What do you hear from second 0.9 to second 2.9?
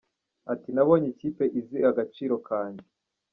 ikipe izi agaciro kanjye.